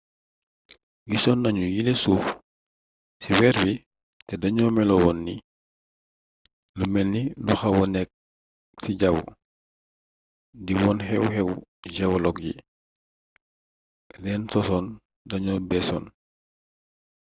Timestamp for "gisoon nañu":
1.09-1.65